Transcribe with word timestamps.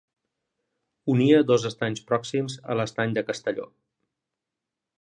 Unia 1.15 1.41
dos 1.51 1.67
estanys 1.71 2.01
pròxims 2.13 2.57
a 2.75 2.79
l'estany 2.81 3.15
de 3.19 3.25
Castelló. 3.29 3.69